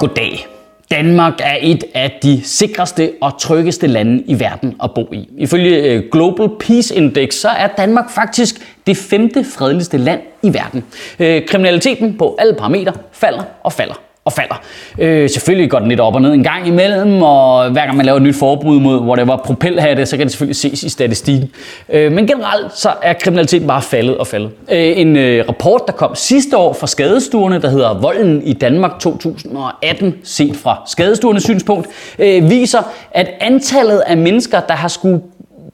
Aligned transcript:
Goddag. 0.00 0.46
Danmark 0.90 1.40
er 1.42 1.56
et 1.60 1.84
af 1.94 2.18
de 2.22 2.40
sikreste 2.44 3.12
og 3.20 3.38
tryggeste 3.40 3.86
lande 3.86 4.22
i 4.26 4.40
verden 4.40 4.76
at 4.82 4.90
bo 4.94 5.08
i. 5.12 5.28
Ifølge 5.38 5.82
øh, 5.82 6.04
Global 6.12 6.48
Peace 6.60 6.94
Index 6.94 7.34
så 7.34 7.48
er 7.48 7.66
Danmark 7.66 8.10
faktisk 8.10 8.54
det 8.86 8.96
femte 8.96 9.44
fredeligste 9.44 9.98
land 9.98 10.20
i 10.42 10.54
verden. 10.54 10.84
Øh, 11.18 11.46
kriminaliteten 11.46 12.18
på 12.18 12.36
alle 12.38 12.54
parametre 12.54 12.92
falder 13.12 13.42
og 13.62 13.72
falder 13.72 14.09
og 14.24 14.32
falder. 14.32 14.62
Øh, 14.98 15.30
selvfølgelig 15.30 15.70
går 15.70 15.78
den 15.78 15.88
lidt 15.88 16.00
op 16.00 16.14
og 16.14 16.22
ned 16.22 16.32
en 16.32 16.42
gang 16.42 16.66
imellem, 16.66 17.22
og 17.22 17.70
hver 17.70 17.84
gang 17.84 17.96
man 17.96 18.06
laver 18.06 18.16
et 18.16 18.22
nyt 18.22 18.36
forbud 18.36 18.80
mod 18.80 19.00
whatever 19.00 19.36
propelhatte, 19.36 20.06
så 20.06 20.16
kan 20.16 20.26
det 20.26 20.32
selvfølgelig 20.32 20.56
ses 20.56 20.82
i 20.82 20.88
statistikken. 20.88 21.50
Øh, 21.88 22.12
men 22.12 22.26
generelt 22.26 22.78
så 22.78 22.92
er 23.02 23.12
kriminaliteten 23.12 23.68
bare 23.68 23.82
faldet 23.82 24.18
og 24.18 24.26
faldet. 24.26 24.50
Øh, 24.72 24.98
en 24.98 25.16
øh, 25.16 25.44
rapport, 25.48 25.82
der 25.86 25.92
kom 25.92 26.14
sidste 26.14 26.56
år 26.56 26.72
fra 26.72 26.86
skadestuerne, 26.86 27.62
der 27.62 27.68
hedder 27.68 28.00
Volden 28.00 28.42
i 28.42 28.52
Danmark 28.52 28.98
2018, 28.98 30.14
set 30.24 30.56
fra 30.56 30.82
skadestuernes 30.86 31.42
synspunkt, 31.42 31.88
øh, 32.18 32.50
viser, 32.50 32.82
at 33.10 33.28
antallet 33.40 33.98
af 33.98 34.16
mennesker, 34.16 34.60
der 34.60 34.74
har 34.74 34.88
skulle 34.88 35.20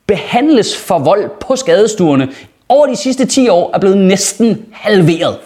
behandles 0.06 0.76
for 0.76 0.98
vold 0.98 1.30
på 1.40 1.56
skadestuerne 1.56 2.28
over 2.68 2.86
de 2.86 2.96
sidste 2.96 3.26
10 3.26 3.48
år, 3.48 3.70
er 3.74 3.78
blevet 3.78 3.98
næsten 3.98 4.64
halveret. 4.72 5.36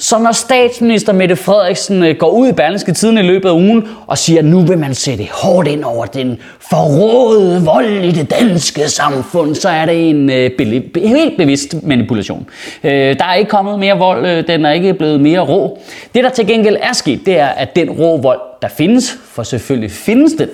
Så 0.00 0.18
når 0.18 0.32
statsminister 0.32 1.12
Mette 1.12 1.36
Frederiksen 1.36 2.02
øh, 2.02 2.16
går 2.16 2.30
ud 2.30 2.48
i 2.48 2.52
Berlingske 2.52 2.92
Tiden 2.92 3.18
i 3.18 3.22
løbet 3.22 3.48
af 3.48 3.52
ugen 3.52 3.88
og 4.06 4.18
siger, 4.18 4.38
at 4.38 4.44
nu 4.44 4.60
vil 4.60 4.78
man 4.78 4.94
sætte 4.94 5.28
hårdt 5.32 5.68
ind 5.68 5.84
over 5.84 6.06
den 6.06 6.38
forrådede 6.60 7.64
vold 7.64 8.04
i 8.04 8.10
det 8.10 8.30
danske 8.30 8.88
samfund, 8.88 9.54
så 9.54 9.68
er 9.68 9.86
det 9.86 10.10
en 10.10 10.30
øh, 10.30 10.50
helt 10.96 11.36
bevidst 11.36 11.74
manipulation. 11.82 12.46
Øh, 12.84 12.90
der 12.90 13.24
er 13.24 13.34
ikke 13.34 13.50
kommet 13.50 13.78
mere 13.78 13.98
vold, 13.98 14.26
øh, 14.26 14.46
den 14.46 14.64
er 14.64 14.70
ikke 14.70 14.94
blevet 14.94 15.20
mere 15.20 15.40
rå. 15.40 15.78
Det 16.14 16.24
der 16.24 16.30
til 16.30 16.46
gengæld 16.46 16.76
er 16.80 16.92
sket, 16.92 17.26
det 17.26 17.38
er, 17.38 17.48
at 17.48 17.76
den 17.76 17.90
rå 17.90 18.16
vold, 18.16 18.40
der 18.62 18.68
findes, 18.68 19.18
for 19.24 19.42
selvfølgelig 19.42 19.90
findes 19.90 20.32
den, 20.32 20.48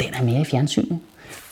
den 0.00 0.08
er 0.20 0.24
mere 0.24 0.40
i 0.40 0.44
fjernsynet. 0.44 0.98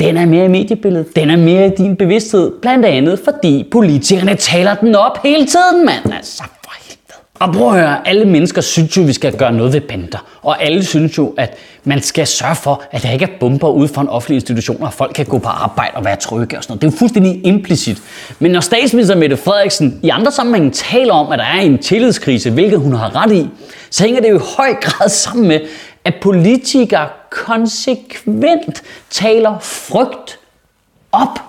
Den 0.00 0.16
er 0.16 0.26
mere 0.26 0.44
i 0.44 0.48
mediebilledet. 0.48 1.16
Den 1.16 1.30
er 1.30 1.36
mere 1.36 1.66
i 1.66 1.70
din 1.70 1.96
bevidsthed. 1.96 2.52
Blandt 2.62 2.86
andet 2.86 3.20
fordi 3.24 3.68
politikerne 3.70 4.34
taler 4.34 4.74
den 4.74 4.94
op 4.94 5.22
hele 5.22 5.46
tiden, 5.46 5.86
mand. 5.86 6.14
Altså, 6.14 6.42
for 6.64 6.72
helvede. 6.78 7.24
Og 7.40 7.52
prøv 7.54 7.68
at 7.68 7.80
høre, 7.80 8.08
alle 8.08 8.24
mennesker 8.24 8.60
synes 8.60 8.96
jo, 8.96 9.02
vi 9.02 9.12
skal 9.12 9.36
gøre 9.36 9.52
noget 9.52 9.72
ved 9.72 9.80
bander. 9.80 10.18
Og 10.42 10.62
alle 10.62 10.84
synes 10.84 11.18
jo, 11.18 11.34
at 11.36 11.56
man 11.84 12.02
skal 12.02 12.26
sørge 12.26 12.54
for, 12.54 12.82
at 12.90 13.02
der 13.02 13.10
ikke 13.10 13.24
er 13.24 13.38
bomber 13.40 13.68
ude 13.68 13.88
for 13.88 14.00
en 14.00 14.08
offentlig 14.08 14.34
institution, 14.34 14.82
og 14.82 14.92
folk 14.92 15.12
kan 15.14 15.26
gå 15.26 15.38
på 15.38 15.48
arbejde 15.48 15.90
og 15.94 16.04
være 16.04 16.16
trygge 16.16 16.56
og 16.56 16.62
sådan 16.62 16.72
noget. 16.72 16.82
Det 16.82 16.88
er 16.88 16.92
jo 16.92 16.98
fuldstændig 16.98 17.46
implicit. 17.46 18.02
Men 18.38 18.50
når 18.50 18.60
statsminister 18.60 19.16
Mette 19.16 19.36
Frederiksen 19.36 20.00
i 20.02 20.08
andre 20.08 20.32
sammenhænge 20.32 20.70
taler 20.70 21.12
om, 21.14 21.32
at 21.32 21.38
der 21.38 21.44
er 21.44 21.60
en 21.60 21.78
tillidskrise, 21.78 22.50
hvilket 22.50 22.80
hun 22.80 22.92
har 22.92 23.22
ret 23.22 23.32
i, 23.32 23.48
så 23.90 24.04
hænger 24.04 24.20
det 24.20 24.30
jo 24.30 24.36
i 24.36 24.42
høj 24.56 24.74
grad 24.74 25.08
sammen 25.08 25.48
med, 25.48 25.60
at 26.04 26.14
politikere 26.22 27.08
konsekvent 27.30 28.82
taler 29.10 29.58
frygt 29.58 30.38
op 31.12 31.40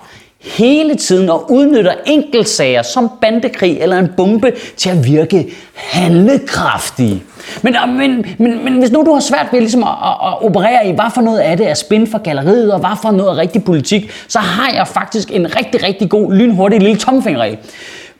hele 0.42 0.94
tiden 0.94 1.30
og 1.30 1.50
udnytter 1.50 1.92
enkeltsager 2.06 2.82
som 2.82 3.10
bandekrig 3.20 3.78
eller 3.80 3.98
en 3.98 4.08
bombe 4.16 4.52
til 4.76 4.90
at 4.90 5.06
virke 5.06 5.52
handlekraftige. 5.74 7.22
Men, 7.62 7.76
men, 7.86 8.26
men, 8.38 8.64
men 8.64 8.78
hvis 8.78 8.90
nu 8.90 9.02
du 9.06 9.12
har 9.12 9.20
svært 9.20 9.46
ved 9.52 9.60
ligesom 9.60 9.82
at, 9.82 9.88
at, 9.88 10.28
at 10.28 10.44
operere 10.44 10.86
i, 10.86 10.92
hvad 10.92 11.10
for 11.14 11.20
noget 11.20 11.38
af 11.38 11.56
det 11.56 11.70
er 11.70 11.74
spin 11.74 12.06
for 12.06 12.18
galleriet, 12.18 12.72
og 12.72 12.80
hvad 12.80 12.96
for 13.02 13.10
noget 13.10 13.30
er 13.30 13.36
rigtig 13.36 13.64
politik, 13.64 14.10
så 14.28 14.38
har 14.38 14.72
jeg 14.72 14.88
faktisk 14.88 15.32
en 15.32 15.56
rigtig, 15.56 15.82
rigtig 15.82 16.10
god, 16.10 16.32
lynhurtig 16.32 16.80
lille 16.80 16.96
tomfingerregel. 16.96 17.58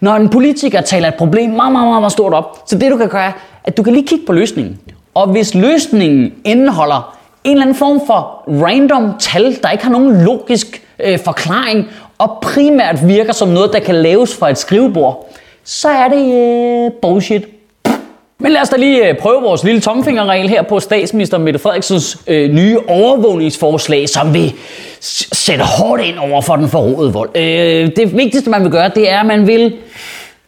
Når 0.01 0.15
en 0.17 0.29
politiker 0.29 0.81
taler 0.81 1.09
et 1.09 1.15
problem 1.15 1.51
meget, 1.51 1.73
meget, 1.73 1.87
meget 1.87 2.13
stort 2.13 2.35
op, 2.35 2.63
så 2.67 2.79
det 2.79 2.91
du 2.91 2.97
kan 2.97 3.09
gøre, 3.09 3.27
er, 3.27 3.33
at 3.65 3.77
du 3.77 3.83
kan 3.83 3.93
lige 3.93 4.07
kigge 4.07 4.27
på 4.27 4.33
løsningen. 4.33 4.79
Og 5.15 5.27
hvis 5.27 5.55
løsningen 5.55 6.35
indeholder 6.45 7.19
en 7.45 7.51
eller 7.51 7.63
anden 7.63 7.77
form 7.77 8.01
for 8.07 8.45
random 8.49 9.13
tal, 9.21 9.59
der 9.63 9.71
ikke 9.71 9.85
har 9.85 9.91
nogen 9.93 10.25
logisk 10.25 10.83
øh, 10.99 11.19
forklaring, 11.19 11.87
og 12.19 12.39
primært 12.43 13.09
virker 13.09 13.33
som 13.33 13.49
noget, 13.49 13.73
der 13.73 13.79
kan 13.79 13.95
laves 13.95 14.37
fra 14.37 14.51
et 14.51 14.59
skrivebord, 14.59 15.29
så 15.65 15.89
er 15.89 16.09
det 16.09 16.35
øh, 16.35 16.91
bullshit. 17.03 17.43
Men 18.39 18.53
lad 18.53 18.61
os 18.61 18.69
da 18.69 18.77
lige 18.77 19.09
øh, 19.09 19.19
prøve 19.19 19.43
vores 19.43 19.65
lille 19.65 19.81
tomfingerregel 19.81 20.49
her 20.49 20.63
på 20.63 20.81
statsminister 20.81 21.39
Mette 21.39 21.59
Frederiksens 21.59 22.19
øh, 22.27 22.51
nye 22.51 22.79
overvågningsforslag, 22.89 24.09
som 24.09 24.35
vil 24.35 24.55
sætte 25.33 25.65
hårdt 25.65 26.03
ind 26.03 26.19
over 26.19 26.41
for 26.41 26.57
den 26.57 26.69
forrådede 26.69 27.13
vold. 27.13 27.37
Øh, 27.37 27.91
det 27.97 28.17
vigtigste, 28.17 28.51
man 28.51 28.63
vil 28.63 28.71
gøre, 28.71 28.91
det 28.95 29.11
er, 29.11 29.21
at 29.21 29.27
man 29.27 29.47
vil 29.47 29.77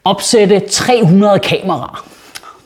opsætte 0.04 0.58
300 0.58 1.38
kameraer. 1.38 2.06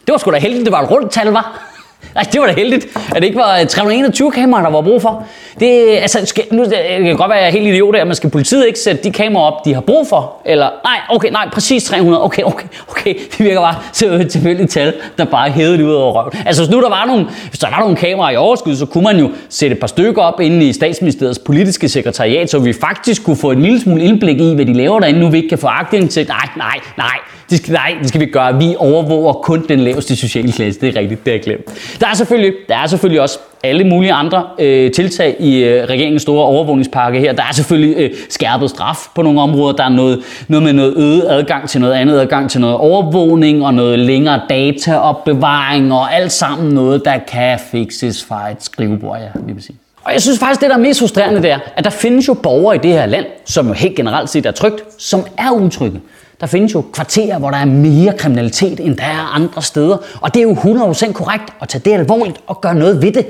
Det 0.06 0.12
var 0.12 0.19
sgu 0.19 0.31
da 0.31 0.38
heldigt, 0.38 0.64
det 0.64 0.72
var 0.72 0.82
et 0.82 0.91
rundt 0.91 1.12
tal, 1.12 1.26
var. 1.26 1.67
Nej, 2.14 2.25
det 2.32 2.41
var 2.41 2.47
da 2.47 2.53
heldigt, 2.53 2.86
at 3.09 3.16
det 3.16 3.25
ikke 3.25 3.38
var 3.38 3.60
øh, 3.60 3.66
321 3.66 4.31
kameraer, 4.32 4.62
der 4.62 4.70
var 4.70 4.82
brug 4.82 5.03
for. 5.03 5.26
Det, 5.60 5.82
øh, 5.88 6.03
altså, 6.03 6.26
skal, 6.26 6.44
nu, 6.50 6.62
øh, 6.62 6.70
det 6.70 7.04
kan 7.04 7.16
godt 7.16 7.28
være, 7.28 7.38
at 7.38 7.42
jeg 7.42 7.48
er 7.48 7.53
helt 7.53 7.66
idiot 7.66 7.97
her, 7.97 8.04
men 8.04 8.14
skal 8.14 8.31
politiet 8.31 8.66
ikke 8.66 8.78
sætte 8.78 9.04
de 9.04 9.12
kameraer 9.12 9.47
op, 9.47 9.64
de 9.64 9.75
har 9.75 9.81
brug 9.81 10.06
for? 10.06 10.37
Eller, 10.44 10.70
nej, 10.84 11.00
okay, 11.08 11.31
nej, 11.31 11.48
præcis 11.53 11.84
300. 11.84 12.25
Okay, 12.25 12.42
okay, 12.42 12.66
okay. 12.88 13.14
Det 13.32 13.41
virker 13.41 13.60
bare 13.60 13.75
til 13.92 14.08
et 14.08 14.31
tilfældigt 14.31 14.70
tal, 14.70 14.94
der 15.19 15.25
bare 15.25 15.50
hævede 15.50 15.87
ud 15.87 15.92
over 15.92 16.12
røven. 16.12 16.32
Altså, 16.47 16.62
hvis 16.62 16.70
nu 16.70 16.82
der 16.82 16.88
var 16.88 17.04
nogle, 17.06 17.26
hvis 17.48 17.58
der 17.58 17.70
var 17.70 17.81
nogle 17.81 17.97
kameraer 17.97 18.31
i 18.31 18.37
overskud, 18.37 18.76
så 18.76 18.87
kunne 18.87 19.04
man 19.04 19.19
jo 19.19 19.31
sætte 19.48 19.75
et 19.75 19.81
par 19.81 19.87
stykker 19.87 20.22
op 20.22 20.41
inde 20.41 20.66
i 20.66 20.72
statsministeriets 20.72 21.38
politiske 21.38 21.88
sekretariat, 21.88 22.50
så 22.50 22.58
vi 22.58 22.72
faktisk 22.72 23.25
kunne 23.25 23.37
få 23.37 23.50
en 23.50 23.62
lille 23.62 23.81
smule 23.81 24.03
indblik 24.03 24.41
i, 24.41 24.54
hvad 24.54 24.66
de 24.66 24.72
laver 24.72 25.00
derinde, 25.00 25.20
nu 25.20 25.31
vi 25.31 25.37
ikke 25.37 25.48
kan 25.48 25.58
få 25.58 25.66
aktindsigt. 25.66 26.28
Nej, 26.28 26.48
nej, 26.56 26.81
nej. 26.97 27.38
Det 27.50 27.59
skal, 27.59 27.72
nej, 27.72 27.97
det 28.00 28.09
skal 28.09 28.20
vi 28.20 28.26
gøre. 28.26 28.59
Vi 28.59 28.75
overvåger 28.78 29.32
kun 29.32 29.66
den 29.69 29.81
laveste 29.81 30.16
sociale 30.16 30.53
klasse. 30.53 30.81
Det 30.81 30.97
er 30.97 31.00
rigtigt, 31.00 31.26
det 31.26 31.34
er 31.34 31.38
glemt. 31.38 31.64
Der 32.00 32.06
er 32.06 32.14
selvfølgelig, 32.14 32.54
der 32.69 32.76
er 32.76 32.86
selvfølgelig 32.86 33.20
også 33.20 33.38
alle 33.62 33.84
mulige 33.84 34.12
andre 34.12 34.47
øh, 34.59 34.92
tiltag 34.92 35.36
i 35.41 35.64
øh, 35.64 35.84
regeringens 35.84 36.22
store 36.22 36.44
overvågningspakke 36.44 37.20
her. 37.20 37.32
Der 37.32 37.42
er 37.42 37.53
selvfølgelig 37.53 37.97
øh, 37.98 38.10
skærpet 38.28 38.70
straf 38.70 38.98
på 39.14 39.22
nogle 39.22 39.41
områder. 39.41 39.76
Der 39.76 39.84
er 39.84 39.88
noget, 39.88 40.20
noget 40.48 40.62
med 40.64 40.72
noget 40.72 40.94
øget 40.97 41.25
adgang 41.28 41.69
til 41.69 41.81
noget 41.81 41.94
andet, 41.94 42.20
adgang 42.20 42.50
til 42.50 42.60
noget 42.60 42.76
overvågning 42.76 43.64
og 43.64 43.75
noget 43.75 43.98
længere 43.98 44.41
dataopbevaring 44.50 45.92
og 45.92 46.14
alt 46.14 46.32
sammen 46.32 46.69
noget, 46.75 47.04
der 47.04 47.19
kan 47.28 47.58
fixes 47.70 48.25
fra 48.25 48.50
et 48.50 48.56
skrivebord, 48.60 49.19
ja, 49.19 49.41
lige 49.47 49.62
sige. 49.62 49.76
Og 50.04 50.12
jeg 50.12 50.22
synes 50.22 50.38
faktisk, 50.38 50.60
det 50.60 50.70
der 50.70 50.76
er 50.76 50.81
mest 50.81 51.00
frustrerende, 51.00 51.42
det 51.42 51.50
er, 51.50 51.58
at 51.76 51.84
der 51.84 51.91
findes 51.91 52.28
jo 52.28 52.34
borgere 52.34 52.76
i 52.76 52.78
det 52.78 52.92
her 52.92 53.06
land, 53.06 53.26
som 53.44 53.66
jo 53.66 53.72
helt 53.72 53.97
generelt 53.97 54.31
set 54.31 54.47
er 54.47 54.50
trygt, 54.50 55.03
som 55.03 55.25
er 55.38 55.50
utrygge. 55.50 56.00
Der 56.41 56.47
findes 56.47 56.75
jo 56.75 56.84
kvarterer, 56.93 57.38
hvor 57.38 57.50
der 57.50 57.59
er 57.59 57.65
mere 57.65 58.12
kriminalitet, 58.19 58.81
end 58.81 58.97
der 58.97 59.04
er 59.04 59.34
andre 59.34 59.62
steder. 59.62 59.97
Og 60.21 60.34
det 60.34 60.41
er 60.41 60.44
jo 60.44 60.54
100% 60.54 61.12
korrekt 61.12 61.44
at 61.60 61.69
tage 61.69 61.82
det 61.84 61.93
alvorligt 61.93 62.40
og 62.46 62.61
gøre 62.61 62.75
noget 62.75 63.02
ved 63.02 63.12
det. 63.12 63.26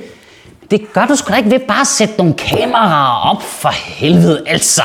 Det 0.70 0.93
gør 0.93 1.06
du 1.06 1.16
sgu 1.16 1.32
da 1.32 1.37
ikke 1.37 1.50
ved 1.50 1.58
bare 1.58 1.81
at 1.81 1.87
sætte 1.87 2.14
nogle 2.19 2.34
kameraer 2.34 3.31
op 3.31 3.43
for 3.43 3.69
helvede, 3.69 4.43
altså. 4.46 4.82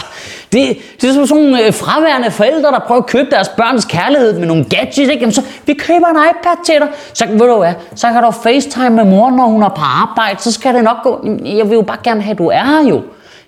Det, 0.54 0.78
det 1.02 1.10
er 1.10 1.14
som 1.14 1.28
sådan 1.28 1.44
nogle 1.44 1.66
øh, 1.66 1.74
fraværende 1.74 2.32
forældre, 2.32 2.72
der 2.72 2.80
prøver 2.80 3.02
at 3.02 3.08
købe 3.08 3.30
deres 3.32 3.50
børns 3.50 3.86
kærlighed 3.86 4.40
med 4.40 4.48
nogle 4.48 4.64
gadgets. 4.64 4.98
Ikke? 4.98 5.14
Jamen, 5.14 5.34
så 5.34 5.42
vi 5.66 5.74
køber 5.74 6.08
en 6.08 6.16
iPad 6.16 6.66
til 6.66 6.76
dig. 6.76 6.88
Så 7.14 7.26
ved 7.28 7.48
du 7.48 7.58
hvad, 7.58 7.74
så 7.96 8.08
kan 8.08 8.24
du 8.24 8.32
facetime 8.32 8.90
med 8.90 9.06
mor, 9.06 9.30
når 9.30 9.46
hun 9.46 9.64
er 9.64 9.70
på 9.70 9.82
arbejde. 9.82 10.42
Så 10.42 10.52
skal 10.52 10.74
det 10.74 10.84
nok 10.84 11.04
gå. 11.04 11.28
Jeg 11.46 11.70
vil 11.70 11.76
jo 11.76 11.82
bare 11.82 11.98
gerne 12.04 12.22
have, 12.22 12.32
at 12.32 12.38
du 12.38 12.48
er 12.48 12.64
her 12.64 12.90
jo. 12.90 13.02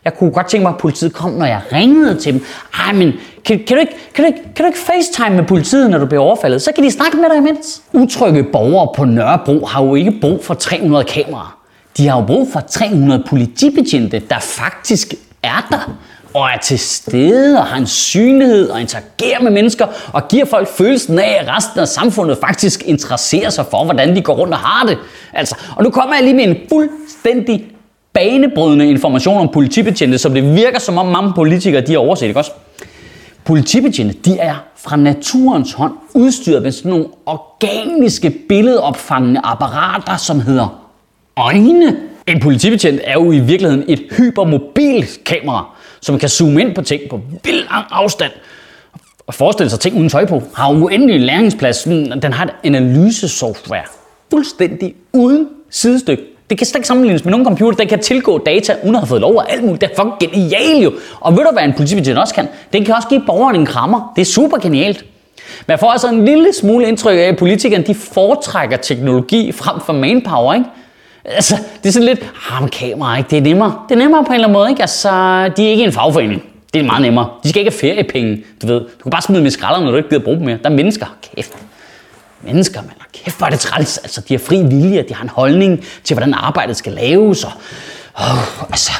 Jeg 0.05 0.13
kunne 0.13 0.31
godt 0.31 0.47
tænke 0.47 0.63
mig, 0.63 0.69
at 0.69 0.77
politiet 0.77 1.13
kom, 1.13 1.31
når 1.31 1.45
jeg 1.45 1.61
ringede 1.73 2.19
til 2.19 2.33
dem. 2.33 2.45
Ej, 2.85 2.93
men 2.93 3.13
kan, 3.45 3.59
kan, 3.67 3.77
du 3.77 3.81
ikke, 3.81 3.95
kan, 4.13 4.23
du 4.23 4.27
ikke, 4.27 4.41
kan 4.55 4.65
du 4.65 4.65
ikke 4.65 4.79
facetime 4.79 5.35
med 5.35 5.43
politiet, 5.43 5.89
når 5.89 5.97
du 5.97 6.05
bliver 6.05 6.21
overfaldet? 6.21 6.61
Så 6.61 6.71
kan 6.75 6.83
de 6.83 6.91
snakke 6.91 7.17
med 7.17 7.29
dig 7.29 7.37
imens. 7.37 7.81
Utrygge 7.93 8.43
borgere 8.43 8.89
på 8.95 9.05
Nørrebro 9.05 9.65
har 9.65 9.83
jo 9.83 9.95
ikke 9.95 10.17
brug 10.21 10.45
for 10.45 10.53
300 10.53 11.03
kameraer. 11.03 11.57
De 11.97 12.07
har 12.07 12.19
jo 12.19 12.25
brug 12.25 12.47
for 12.53 12.59
300 12.59 13.23
politibetjente, 13.27 14.19
der 14.29 14.39
faktisk 14.39 15.13
er 15.43 15.67
der 15.71 15.97
og 16.33 16.49
er 16.53 16.57
til 16.57 16.79
stede 16.79 17.59
og 17.59 17.65
har 17.65 17.77
en 17.77 17.87
synlighed 17.87 18.69
og 18.69 18.81
interagerer 18.81 19.41
med 19.41 19.51
mennesker 19.51 19.87
og 20.13 20.27
giver 20.27 20.45
folk 20.45 20.67
følelsen 20.67 21.19
af, 21.19 21.37
at 21.41 21.55
resten 21.57 21.79
af 21.79 21.87
samfundet 21.87 22.37
faktisk 22.37 22.83
interesserer 22.85 23.49
sig 23.49 23.65
for, 23.71 23.83
hvordan 23.83 24.15
de 24.15 24.21
går 24.21 24.33
rundt 24.33 24.53
og 24.53 24.59
har 24.59 24.85
det. 24.85 24.97
Altså, 25.33 25.55
og 25.75 25.83
nu 25.83 25.89
kommer 25.89 26.15
jeg 26.15 26.23
lige 26.23 26.33
med 26.33 26.43
en 26.43 26.57
fuldstændig 26.69 27.74
banebrydende 28.15 28.89
information 28.89 29.37
om 29.37 29.49
politibetjente, 29.53 30.17
som 30.17 30.33
det 30.33 30.55
virker 30.55 30.79
som 30.79 30.97
om 30.97 31.05
mange 31.05 31.33
politikere 31.35 31.81
de 31.81 31.91
har 31.91 31.99
overset, 31.99 32.27
ikke 32.27 32.39
også? 32.39 32.51
Politibetjente, 33.43 34.13
de 34.25 34.37
er 34.39 34.55
fra 34.75 34.95
naturens 34.95 35.73
hånd 35.73 35.93
udstyret 36.13 36.63
med 36.63 36.71
sådan 36.71 36.91
nogle 36.91 37.05
organiske 37.25 38.29
billedopfangende 38.49 39.41
apparater, 39.43 40.17
som 40.17 40.39
hedder 40.39 40.81
øjne. 41.35 41.97
En 42.27 42.39
politibetjent 42.39 43.01
er 43.03 43.13
jo 43.13 43.31
i 43.31 43.39
virkeligheden 43.39 43.83
et 43.87 44.03
hypermobilt 44.17 45.19
kamera, 45.25 45.75
som 46.01 46.19
kan 46.19 46.29
zoome 46.29 46.61
ind 46.61 46.75
på 46.75 46.81
ting 46.81 47.01
på 47.09 47.21
vild 47.43 47.69
lang 47.71 47.85
afstand 47.91 48.31
og 49.27 49.33
forestille 49.33 49.69
sig 49.69 49.79
ting 49.79 49.97
uden 49.97 50.09
tøj 50.09 50.25
på. 50.25 50.43
Har 50.55 50.71
uendelig 50.71 51.19
læringsplads. 51.19 51.83
Den 51.83 52.33
har 52.33 52.45
et 52.45 52.51
analysesoftware. 52.63 53.83
Fuldstændig 54.31 54.95
uden 55.13 55.47
sidestykke. 55.69 56.23
Det 56.49 56.57
kan 56.57 56.67
slet 56.67 56.75
ikke 56.75 56.87
sammenlignes 56.87 57.25
med 57.25 57.31
nogen 57.31 57.45
computer, 57.45 57.77
der 57.77 57.85
kan 57.85 57.99
tilgå 57.99 58.37
data, 58.37 58.75
uden 58.83 58.95
at 58.95 59.01
have 59.01 59.07
fået 59.07 59.21
lov 59.21 59.37
af 59.37 59.53
alt 59.53 59.63
muligt. 59.63 59.81
Det 59.81 59.89
er 59.91 59.95
fucking 59.95 60.31
genialt 60.33 60.83
jo. 60.83 60.93
Og 61.19 61.37
ved 61.37 61.43
du, 61.43 61.49
hvad 61.53 61.63
en 61.63 61.73
politibetjent 61.73 62.19
også 62.19 62.33
kan? 62.33 62.47
Den 62.73 62.85
kan 62.85 62.95
også 62.95 63.07
give 63.07 63.21
borgeren 63.25 63.55
en 63.55 63.65
krammer. 63.65 64.11
Det 64.15 64.21
er 64.21 64.25
super 64.25 64.57
genialt. 64.57 65.05
Men 65.67 65.71
jeg 65.71 65.79
får 65.79 65.91
altså 65.91 66.07
en 66.07 66.25
lille 66.25 66.53
smule 66.53 66.87
indtryk 66.87 67.17
af, 67.17 67.21
at 67.21 67.37
politikerne 67.37 67.83
de 67.83 67.95
foretrækker 67.95 68.77
teknologi 68.77 69.51
frem 69.51 69.79
for 69.85 69.93
manpower, 69.93 70.53
ikke? 70.53 70.65
Altså, 71.25 71.55
det 71.83 71.89
er 71.89 71.93
sådan 71.93 72.05
lidt, 72.05 72.19
ah, 72.51 72.61
men 72.61 72.69
kamera, 72.69 73.17
ikke? 73.17 73.29
Det 73.29 73.37
er 73.37 73.41
nemmere. 73.41 73.75
Det 73.89 73.95
er 73.95 73.99
nemmere 73.99 74.23
på 74.23 74.27
en 74.27 74.33
eller 74.33 74.47
anden 74.47 74.59
måde, 74.59 74.69
ikke? 74.69 74.81
Altså, 74.81 75.09
de 75.57 75.65
er 75.65 75.69
ikke 75.69 75.83
en 75.83 75.91
fagforening. 75.91 76.43
Det 76.73 76.79
er 76.79 76.85
meget 76.85 77.01
nemmere. 77.01 77.29
De 77.43 77.49
skal 77.49 77.59
ikke 77.59 77.71
have 77.71 77.79
feriepenge, 77.79 78.43
du 78.61 78.67
ved. 78.67 78.79
Du 78.79 79.03
kan 79.03 79.09
bare 79.09 79.21
smide 79.21 79.39
dem 79.39 79.47
i 79.47 79.49
skralderen, 79.49 79.83
når 79.83 79.91
du 79.91 79.97
ikke 79.97 80.09
gider 80.09 80.21
bruge 80.21 80.37
dem 80.37 80.45
mere. 80.45 80.57
Der 80.63 80.69
er 80.69 80.73
mennesker. 80.73 81.05
Kæft. 81.35 81.53
Mennesker, 82.45 82.81
man. 82.81 82.91
Kæft, 83.13 83.37
hvor 83.37 83.45
er 83.45 83.49
det 83.49 83.59
træls. 83.59 83.97
Altså, 83.97 84.21
de 84.21 84.33
har 84.33 84.39
fri 84.39 84.63
vilje, 84.63 85.05
de 85.09 85.13
har 85.13 85.23
en 85.23 85.29
holdning 85.29 85.83
til, 86.03 86.13
hvordan 86.15 86.33
arbejdet 86.33 86.77
skal 86.77 86.93
laves. 86.93 87.43
Og, 87.43 87.51
oh, 88.15 88.63
altså, 88.69 88.91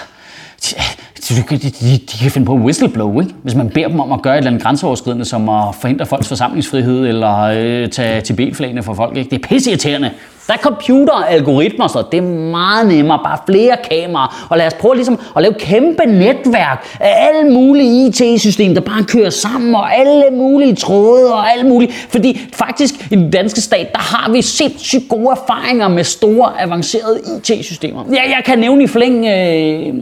de, 1.29 1.35
de, 1.35 1.57
de, 1.57 1.69
de, 1.69 1.97
de 1.97 2.17
kan 2.21 2.31
finde 2.31 2.45
på 2.45 2.55
whistleblow, 2.55 3.21
ikke? 3.21 3.33
Hvis 3.43 3.55
man 3.55 3.69
beder 3.69 3.87
dem 3.87 3.99
om 3.99 4.11
at 4.11 4.21
gøre 4.21 4.33
et 4.33 4.37
eller 4.37 4.51
andet 4.51 4.63
grænseoverskridende, 4.63 5.25
som 5.25 5.49
at 5.49 5.75
forhindre 5.81 6.05
folks 6.05 6.27
forsamlingsfrihed, 6.27 7.07
eller 7.07 7.39
øh, 7.39 7.89
tage 7.89 8.21
Tibet-flagene 8.21 8.83
for 8.83 8.93
folk, 8.93 9.17
ikke? 9.17 9.29
Det 9.29 9.43
er 9.43 9.47
pisseirriterende. 9.47 10.11
Der 10.47 10.53
er 10.53 10.57
computer 10.57 11.13
algoritmer, 11.13 11.87
så 11.87 12.03
det 12.11 12.17
er 12.17 12.21
meget 12.51 12.87
nemmere. 12.87 13.19
Bare 13.23 13.37
flere 13.45 13.77
kameraer. 13.91 14.47
Og 14.49 14.57
lad 14.57 14.67
os 14.67 14.73
prøve 14.73 14.95
ligesom 14.95 15.19
at 15.35 15.41
lave 15.41 15.53
kæmpe 15.53 16.05
netværk 16.05 16.97
af 16.99 17.27
alle 17.27 17.53
mulige 17.53 18.07
IT-systemer, 18.07 18.73
der 18.73 18.81
bare 18.81 19.03
kører 19.03 19.29
sammen, 19.29 19.75
og 19.75 19.95
alle 19.95 20.23
mulige 20.31 20.75
tråde 20.75 21.33
og 21.33 21.51
alt 21.51 21.65
muligt. 21.65 21.93
Fordi 22.09 22.39
faktisk 22.53 23.11
i 23.11 23.15
den 23.15 23.31
danske 23.31 23.61
stat, 23.61 23.91
der 23.91 23.99
har 23.99 24.31
vi 24.31 24.41
sindssygt 24.41 25.09
gode 25.09 25.29
erfaringer 25.31 25.87
med 25.87 26.03
store, 26.03 26.61
avancerede 26.61 27.21
IT-systemer. 27.37 28.03
Ja, 28.13 28.21
jeg 28.21 28.41
kan 28.45 28.59
nævne 28.59 28.83
i 28.83 28.87
flæng... 28.87 29.25
Øh, 29.25 29.93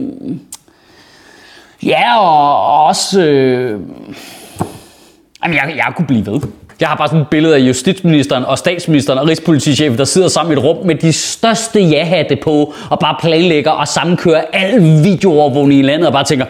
ja, 1.82 2.18
og 2.18 2.84
også... 2.84 3.20
Øh, 3.20 3.80
jamen, 5.44 5.56
jeg, 5.56 5.72
jeg 5.76 5.92
kunne 5.96 6.06
blive 6.06 6.26
ved. 6.26 6.40
Jeg 6.80 6.88
har 6.88 6.96
bare 6.96 7.08
sådan 7.08 7.20
et 7.20 7.28
billede 7.28 7.54
af 7.54 7.58
justitsministeren 7.58 8.44
og 8.44 8.58
statsministeren 8.58 9.18
og 9.18 9.28
rigspolitichefen, 9.28 9.98
der 9.98 10.04
sidder 10.04 10.28
sammen 10.28 10.52
i 10.52 10.58
et 10.58 10.64
rum 10.64 10.86
med 10.86 10.94
de 10.94 11.12
største 11.12 11.80
ja-hatte 11.80 12.36
på, 12.36 12.74
og 12.90 12.98
bare 12.98 13.16
planlægger 13.20 13.70
og 13.70 13.88
sammenkører 13.88 14.44
al 14.52 14.80
videoovervågning 15.04 15.80
i 15.80 15.82
landet, 15.82 16.06
og 16.06 16.12
bare 16.12 16.24
tænker, 16.24 16.46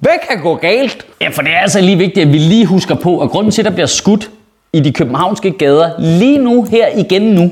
hvad 0.00 0.12
kan 0.30 0.42
gå 0.42 0.54
galt? 0.54 1.06
Ja, 1.20 1.28
for 1.28 1.42
det 1.42 1.50
er 1.52 1.58
altså 1.58 1.80
lige 1.80 1.98
vigtigt, 1.98 2.26
at 2.26 2.32
vi 2.32 2.38
lige 2.38 2.66
husker 2.66 2.94
på, 2.94 3.20
at 3.20 3.30
grunden 3.30 3.52
til, 3.52 3.62
at 3.62 3.66
der 3.66 3.70
bliver 3.70 3.86
skudt 3.86 4.30
i 4.72 4.80
de 4.80 4.92
københavnske 4.92 5.50
gader 5.50 5.90
lige 5.98 6.38
nu, 6.38 6.64
her 6.70 6.86
igen 6.96 7.22
nu, 7.22 7.50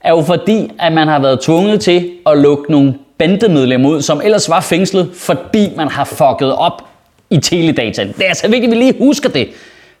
er 0.00 0.10
jo 0.10 0.22
fordi, 0.22 0.70
at 0.78 0.92
man 0.92 1.08
har 1.08 1.18
været 1.18 1.40
tvunget 1.40 1.80
til 1.80 2.10
at 2.26 2.38
lukke 2.38 2.72
nogle 2.72 2.94
bandemedlemmer 3.18 3.88
ud, 3.88 4.02
som 4.02 4.20
ellers 4.24 4.48
var 4.48 4.60
fængslet, 4.60 5.10
fordi 5.14 5.68
man 5.76 5.88
har 5.88 6.04
fucket 6.04 6.54
op 6.56 6.82
i 7.30 7.38
teledata. 7.38 8.04
Det 8.04 8.24
er 8.24 8.28
altså 8.28 8.48
vigtigt, 8.48 8.72
at 8.72 8.78
vi 8.78 8.84
lige 8.84 8.94
husker 8.98 9.28
det. 9.28 9.48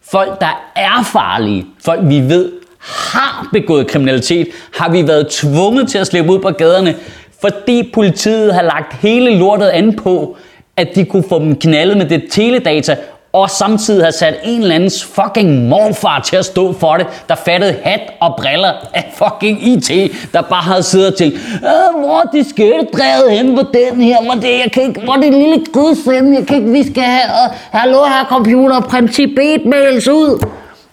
Folk, 0.02 0.40
der 0.40 0.72
er 0.76 1.02
farlige, 1.12 1.66
folk 1.84 2.00
vi 2.02 2.20
ved 2.20 2.52
har 2.80 3.48
begået 3.52 3.86
kriminalitet, 3.86 4.48
har 4.74 4.90
vi 4.90 5.08
været 5.08 5.28
tvunget 5.28 5.88
til 5.88 5.98
at 5.98 6.06
slippe 6.06 6.32
ud 6.32 6.38
på 6.38 6.50
gaderne, 6.50 6.96
fordi 7.40 7.90
politiet 7.94 8.54
har 8.54 8.62
lagt 8.62 8.96
hele 8.96 9.38
lortet 9.38 9.68
an 9.68 9.96
på, 9.96 10.36
at 10.76 10.88
de 10.94 11.04
kunne 11.04 11.24
få 11.28 11.38
dem 11.38 11.56
knaldet 11.56 11.96
med 11.96 12.08
det 12.08 12.24
teledata, 12.30 12.96
og 13.32 13.50
samtidig 13.50 14.04
har 14.04 14.10
sat 14.10 14.34
en 14.44 14.60
eller 14.60 14.74
andens 14.74 15.04
fucking 15.04 15.68
morfar 15.68 16.20
til 16.20 16.36
at 16.36 16.44
stå 16.44 16.72
for 16.72 16.96
det, 16.96 17.06
der 17.28 17.34
fattede 17.34 17.76
hat 17.82 18.00
og 18.20 18.34
briller 18.38 18.72
af 18.94 19.12
fucking 19.14 19.68
IT, 19.68 19.90
der 20.32 20.42
bare 20.42 20.62
havde 20.62 20.82
siddet 20.82 21.06
og 21.06 21.18
tænkt, 21.18 21.36
øh, 21.36 22.00
hvor 22.00 22.20
er 22.20 22.30
diskettedrevet 22.32 23.30
hen 23.30 23.56
på 23.56 23.62
den 23.74 24.00
her, 24.00 24.24
hvor 24.24 24.34
det, 24.34 24.48
jeg 24.48 24.70
kan 24.72 24.82
ikke, 24.82 25.00
hvor 25.00 25.12
er 25.12 25.20
det 25.20 25.32
lille 25.32 25.64
gudsende, 25.72 26.38
jeg 26.38 26.46
kan 26.46 26.56
ikke, 26.56 26.70
vi 26.70 26.82
skal 26.82 27.02
have, 27.02 27.24
uh, 27.24 27.56
hallo 27.80 28.04
her 28.04 28.24
computer, 28.28 28.80
print 28.80 29.10
Tibet-mails 29.10 30.08
ud. 30.08 30.46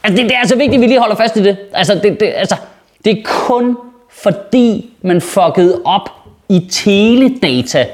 Altså, 0.03 0.21
det, 0.21 0.29
det, 0.29 0.35
er 0.35 0.39
altså 0.39 0.55
vigtigt, 0.55 0.73
at 0.73 0.81
vi 0.81 0.87
lige 0.87 0.99
holder 0.99 1.15
fast 1.15 1.37
i 1.37 1.43
det. 1.43 1.57
Altså, 1.73 1.93
det, 2.03 2.19
det, 2.19 2.33
altså, 2.35 2.55
det 3.05 3.17
er 3.17 3.21
kun 3.25 3.77
fordi, 4.11 4.89
man 5.01 5.21
fuckede 5.21 5.81
op 5.85 6.09
i 6.49 6.67
teledata, 6.71 7.85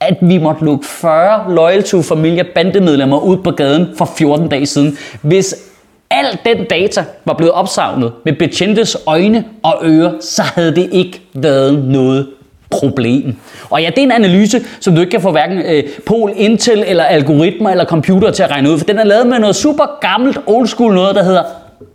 at 0.00 0.16
vi 0.20 0.38
måtte 0.38 0.64
lukke 0.64 0.86
40 0.86 1.54
Loyal 1.54 1.82
to 1.82 2.02
Familia 2.02 2.44
bandemedlemmer 2.54 3.18
ud 3.18 3.36
på 3.36 3.50
gaden 3.50 3.88
for 3.98 4.04
14 4.18 4.48
dage 4.48 4.66
siden. 4.66 4.98
Hvis 5.22 5.54
al 6.10 6.38
den 6.44 6.64
data 6.64 7.04
var 7.24 7.34
blevet 7.34 7.52
opsavnet 7.52 8.12
med 8.24 8.32
betjentes 8.32 8.96
øjne 9.06 9.44
og 9.62 9.74
ører, 9.84 10.12
så 10.20 10.42
havde 10.42 10.74
det 10.74 10.88
ikke 10.92 11.22
været 11.34 11.84
noget 11.84 12.26
problem. 12.70 13.34
Og 13.70 13.82
ja, 13.82 13.90
det 13.90 13.98
er 13.98 14.02
en 14.02 14.12
analyse, 14.12 14.60
som 14.80 14.94
du 14.94 15.00
ikke 15.00 15.10
kan 15.10 15.20
få 15.20 15.30
hverken 15.30 15.58
øh, 15.58 15.82
Pol, 16.06 16.32
Intel 16.36 16.84
eller 16.86 17.04
algoritmer 17.04 17.70
eller 17.70 17.84
computer 17.84 18.30
til 18.30 18.42
at 18.42 18.50
regne 18.50 18.70
ud, 18.70 18.78
for 18.78 18.84
den 18.84 18.98
er 18.98 19.04
lavet 19.04 19.26
med 19.26 19.38
noget 19.38 19.56
super 19.56 19.98
gammelt 20.00 20.38
old 20.46 20.66
school 20.66 20.94
noget, 20.94 21.14
der 21.14 21.22
hedder 21.22 21.42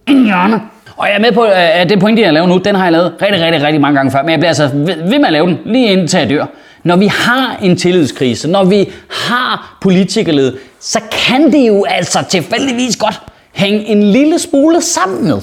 hjørne. 0.08 0.62
Og 0.98 1.08
jeg 1.08 1.16
er 1.16 1.20
med 1.20 1.32
på, 1.32 1.46
øh, 1.46 1.82
at 1.82 1.90
det 1.90 2.00
pointe, 2.00 2.22
jeg 2.22 2.34
laver 2.34 2.48
nu, 2.48 2.58
den 2.58 2.76
har 2.76 2.84
jeg 2.84 2.92
lavet 2.92 3.14
rigtig, 3.22 3.42
rigtig, 3.42 3.64
rigtig 3.64 3.82
mange 3.82 3.96
gange 3.96 4.12
før, 4.12 4.22
men 4.22 4.30
jeg 4.30 4.40
bliver 4.40 4.50
altså 4.50 4.70
ved 4.74 5.20
med 5.20 5.26
at 5.26 5.34
lave 5.34 5.48
den, 5.48 5.60
lige 5.66 5.92
indtil 5.92 6.20
jeg 6.20 6.30
dør. 6.30 6.46
Når 6.84 6.96
vi 6.96 7.08
har 7.08 7.60
en 7.62 7.78
tillidskrise, 7.78 8.48
når 8.48 8.64
vi 8.64 8.90
har 9.10 9.78
politikerled, 9.82 10.58
så 10.80 11.00
kan 11.12 11.52
det 11.52 11.68
jo 11.68 11.84
altså 11.84 12.20
tilfældigvis 12.30 12.96
godt 12.96 13.22
hænge 13.54 13.86
en 13.86 14.04
lille 14.04 14.40
smule 14.40 14.82
sammen 14.82 15.24
med, 15.24 15.42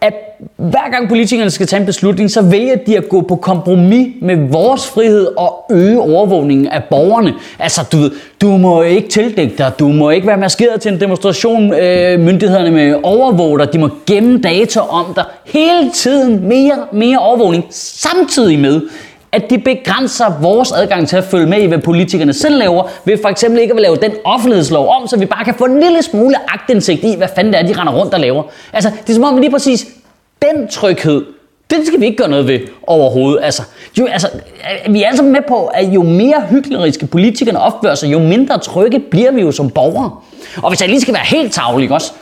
at 0.00 0.14
hver 0.56 0.90
gang 0.90 1.08
politikerne 1.08 1.50
skal 1.50 1.66
tage 1.66 1.80
en 1.80 1.86
beslutning, 1.86 2.30
så 2.30 2.42
vælger 2.42 2.76
de 2.86 2.96
at 2.96 3.08
gå 3.08 3.20
på 3.20 3.36
kompromis 3.36 4.08
med 4.22 4.36
vores 4.50 4.86
frihed 4.86 5.26
og 5.36 5.64
øge 5.70 6.00
overvågningen 6.00 6.66
af 6.66 6.84
borgerne. 6.90 7.34
Altså, 7.58 7.80
du 7.92 7.96
ved, 7.96 8.10
du 8.40 8.56
må 8.56 8.82
ikke 8.82 9.08
tildække 9.08 9.54
dig, 9.58 9.72
du 9.78 9.88
må 9.88 10.10
ikke 10.10 10.26
være 10.26 10.36
maskeret 10.36 10.80
til 10.80 10.92
en 10.92 11.00
demonstration, 11.00 11.74
øh, 11.74 12.20
myndighederne 12.20 12.70
med 12.70 13.00
overvåger 13.02 13.64
de 13.64 13.78
må 13.78 13.90
gemme 14.06 14.40
data 14.40 14.80
om 14.80 15.14
dig. 15.16 15.24
Hele 15.44 15.90
tiden 15.94 16.48
mere, 16.48 16.86
mere 16.92 17.18
overvågning, 17.18 17.64
samtidig 17.70 18.58
med, 18.58 18.80
at 19.32 19.50
de 19.50 19.58
begrænser 19.58 20.40
vores 20.40 20.72
adgang 20.72 21.08
til 21.08 21.16
at 21.16 21.24
følge 21.24 21.46
med 21.46 21.62
i, 21.62 21.66
hvad 21.66 21.78
politikerne 21.78 22.32
selv 22.32 22.58
laver, 22.58 22.82
ved 23.04 23.18
for 23.22 23.28
eksempel 23.28 23.60
ikke 23.60 23.74
at 23.74 23.80
lave 23.80 23.96
den 23.96 24.12
offentlighedslov 24.24 24.88
om, 24.88 25.08
så 25.08 25.18
vi 25.18 25.26
bare 25.26 25.44
kan 25.44 25.54
få 25.54 25.64
en 25.64 25.80
lille 25.80 26.02
smule 26.02 26.34
agtindsigt 26.48 27.04
i, 27.04 27.14
hvad 27.16 27.28
fanden 27.34 27.52
det 27.52 27.60
er, 27.60 27.66
de 27.66 27.80
render 27.80 27.92
rundt 27.92 28.14
og 28.14 28.20
laver. 28.20 28.42
Altså, 28.72 28.90
det 29.02 29.10
er 29.10 29.14
som 29.14 29.24
om 29.24 29.38
lige 29.38 29.50
præcis 29.50 29.86
den 30.42 30.68
tryghed, 30.68 31.24
den 31.70 31.86
skal 31.86 32.00
vi 32.00 32.04
ikke 32.04 32.16
gøre 32.16 32.28
noget 32.28 32.48
ved 32.48 32.60
overhovedet. 32.86 33.44
Altså, 33.44 33.62
jo, 33.98 34.06
altså, 34.06 34.28
øh, 34.86 34.94
vi 34.94 35.02
er 35.02 35.08
altså 35.08 35.22
med 35.22 35.40
på, 35.48 35.66
at 35.66 35.84
jo 35.84 36.02
mere 36.02 36.42
hykleriske 36.50 37.06
politikerne 37.06 37.60
opfører 37.60 37.94
sig, 37.94 38.12
jo 38.12 38.18
mindre 38.18 38.58
trygge 38.58 39.00
bliver 39.00 39.32
vi 39.32 39.40
jo 39.40 39.52
som 39.52 39.70
borgere. 39.70 40.10
Og 40.62 40.70
hvis 40.70 40.80
jeg 40.80 40.88
lige 40.88 41.00
skal 41.00 41.14
være 41.14 41.24
helt 41.24 41.52
tavlig 41.52 41.90
også, 41.90 42.12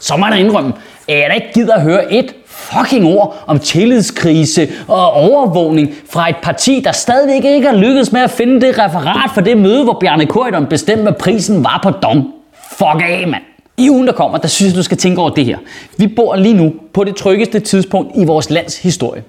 så 0.00 0.16
må 0.16 0.26
jeg 0.26 0.40
indrømme, 0.40 0.72
at 1.08 1.18
jeg 1.18 1.26
da 1.28 1.34
ikke 1.34 1.52
gider 1.54 1.74
at 1.74 1.82
høre 1.82 2.12
et 2.12 2.34
fucking 2.72 3.06
ord 3.06 3.44
om 3.46 3.58
tillidskrise 3.58 4.68
og 4.88 5.12
overvågning 5.12 5.94
fra 6.10 6.28
et 6.28 6.36
parti, 6.42 6.80
der 6.84 6.92
stadigvæk 6.92 7.44
ikke 7.44 7.68
har 7.68 7.76
lykkedes 7.76 8.12
med 8.12 8.20
at 8.20 8.30
finde 8.30 8.60
det 8.60 8.78
referat 8.78 9.30
for 9.34 9.40
det 9.40 9.58
møde, 9.58 9.84
hvor 9.84 9.96
Bjarne 10.00 10.26
Korydon 10.26 10.66
bestemte, 10.66 11.02
hvad 11.02 11.12
prisen 11.12 11.64
var 11.64 11.80
på 11.82 11.90
dom. 11.90 12.32
Fuck 12.70 13.02
af, 13.04 13.24
mand. 13.28 13.42
I 13.76 13.90
ugen, 13.90 14.06
der 14.06 14.12
kommer, 14.12 14.38
der 14.38 14.48
synes 14.48 14.72
jeg, 14.72 14.78
du 14.78 14.82
skal 14.82 14.96
tænke 14.96 15.20
over 15.20 15.30
det 15.30 15.44
her. 15.44 15.58
Vi 15.96 16.06
bor 16.06 16.36
lige 16.36 16.54
nu 16.54 16.72
på 16.92 17.04
det 17.04 17.16
tryggeste 17.16 17.60
tidspunkt 17.60 18.12
i 18.16 18.24
vores 18.24 18.50
lands 18.50 18.78
historie. 18.78 19.22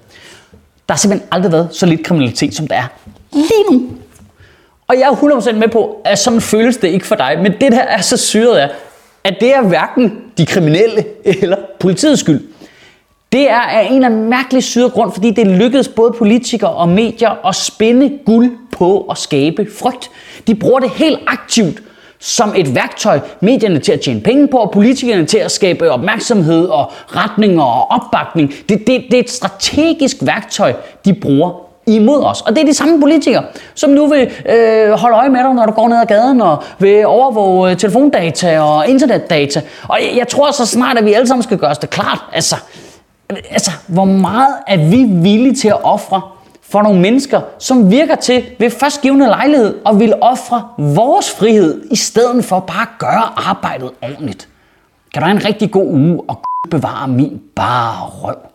Der 0.87 0.93
har 0.93 0.97
simpelthen 0.97 1.29
aldrig 1.31 1.51
været 1.51 1.69
så 1.71 1.85
lidt 1.85 2.03
kriminalitet, 2.03 2.55
som 2.55 2.67
der 2.67 2.75
er 2.75 2.87
lige 3.33 3.63
nu. 3.71 3.83
Og 4.87 4.95
jeg 4.95 5.01
er 5.01 5.39
100% 5.39 5.51
med 5.51 5.67
på, 5.67 6.01
at 6.05 6.19
sådan 6.19 6.41
føles 6.41 6.77
det 6.77 6.87
ikke 6.87 7.05
for 7.05 7.15
dig. 7.15 7.37
Men 7.41 7.51
det 7.61 7.71
der 7.71 7.79
er 7.79 8.01
så 8.01 8.17
syret 8.17 8.57
af, 8.57 8.69
at 9.23 9.35
det 9.39 9.55
er 9.55 9.61
hverken 9.61 10.13
de 10.37 10.45
kriminelle 10.45 11.05
eller 11.25 11.57
politiets 11.79 12.21
skyld. 12.21 12.41
Det 13.35 13.51
er 13.51 13.59
af 13.59 13.87
en 13.87 13.93
eller 13.93 14.05
anden 14.05 14.29
mærkelig 14.29 14.63
syret 14.63 14.93
grund, 14.93 15.11
fordi 15.11 15.31
det 15.31 15.47
lykkedes 15.47 15.87
både 15.87 16.11
politikere 16.17 16.71
og 16.71 16.89
medier 16.89 17.47
at 17.47 17.55
spænde 17.55 18.11
guld 18.25 18.51
på 18.71 19.07
at 19.11 19.17
skabe 19.17 19.67
frygt. 19.79 20.11
De 20.47 20.55
bruger 20.55 20.79
det 20.79 20.89
helt 20.89 21.19
aktivt 21.27 21.81
som 22.19 22.53
et 22.57 22.75
værktøj, 22.75 23.19
medierne 23.41 23.79
til 23.79 23.91
at 23.91 24.01
tjene 24.01 24.21
penge 24.21 24.47
på, 24.47 24.57
og 24.57 24.71
politikerne 24.71 25.25
til 25.25 25.37
at 25.37 25.51
skabe 25.51 25.91
opmærksomhed 25.91 26.65
og 26.65 26.91
retninger 27.07 27.63
og 27.63 27.91
opbakning. 27.91 28.53
Det, 28.69 28.87
det, 28.87 29.03
det 29.11 29.13
er 29.13 29.19
et 29.19 29.29
strategisk 29.29 30.17
værktøj, 30.21 30.73
de 31.05 31.13
bruger 31.13 31.51
imod 31.87 32.23
os. 32.23 32.41
Og 32.41 32.55
det 32.55 32.61
er 32.61 32.65
de 32.65 32.73
samme 32.73 32.99
politikere, 32.99 33.43
som 33.75 33.89
nu 33.89 34.07
vil 34.07 34.31
øh, 34.49 34.89
holde 34.89 35.17
øje 35.17 35.29
med 35.29 35.39
dig, 35.39 35.53
når 35.53 35.65
du 35.65 35.71
går 35.71 35.87
ned 35.87 35.97
ad 35.97 36.05
gaden, 36.05 36.41
og 36.41 36.63
vil 36.79 37.05
overvåge 37.05 37.71
øh, 37.71 37.77
telefondata 37.77 38.59
og 38.59 38.87
internetdata. 38.87 39.61
Og 39.87 39.97
jeg, 40.01 40.17
jeg 40.17 40.27
tror 40.27 40.51
så 40.51 40.65
snart, 40.65 40.97
at 40.97 41.05
vi 41.05 41.13
alle 41.13 41.27
sammen 41.27 41.43
skal 41.43 41.57
gøre 41.57 41.71
os 41.71 41.77
det 41.77 41.89
klart. 41.89 42.19
Altså, 42.33 42.55
altså, 43.29 43.71
hvor 43.87 44.05
meget 44.05 44.55
er 44.67 44.77
vi 44.77 45.03
villige 45.03 45.55
til 45.55 45.67
at 45.67 45.83
ofre 45.83 46.21
for 46.61 46.81
nogle 46.81 47.01
mennesker, 47.01 47.41
som 47.59 47.91
virker 47.91 48.15
til 48.15 48.45
ved 48.59 48.69
førstgivende 48.69 49.25
lejlighed 49.25 49.79
og 49.85 49.99
vil 49.99 50.13
ofre 50.21 50.67
vores 50.77 51.31
frihed, 51.31 51.87
i 51.91 51.95
stedet 51.95 52.45
for 52.45 52.59
bare 52.59 52.81
at 52.81 52.99
gøre 52.99 53.49
arbejdet 53.49 53.91
ordentligt. 54.01 54.49
Kan 55.13 55.21
du 55.21 55.27
have 55.27 55.37
en 55.37 55.45
rigtig 55.45 55.71
god 55.71 55.87
uge 55.87 56.21
og 56.27 56.41
bevare 56.71 57.07
min 57.07 57.41
bare 57.55 58.07
røv. 58.07 58.54